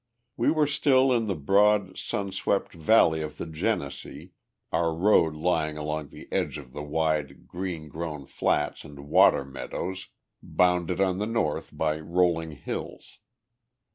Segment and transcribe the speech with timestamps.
[0.35, 4.31] We were still in the broad, sun swept valley of the Genesee,
[4.71, 10.07] our road lying along the edge of the wide, reed grown flats and water meadows,
[10.41, 13.19] bounded on the north by rolling hills.